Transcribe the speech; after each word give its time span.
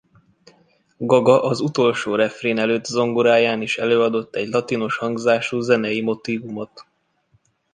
Gaga 0.97 1.43
az 1.43 1.59
utolsó 1.59 2.15
refrén 2.15 2.57
előtt 2.57 2.85
zongoráján 2.85 3.61
is 3.61 3.77
előadott 3.77 4.35
egy 4.35 4.47
latinos 4.47 4.97
hangzású 4.97 5.59
zenei 5.59 6.01
motívumot. 6.01 6.85